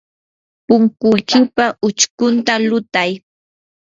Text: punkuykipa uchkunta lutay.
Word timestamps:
punkuykipa 0.65 1.65
uchkunta 1.87 2.53
lutay. 2.67 3.11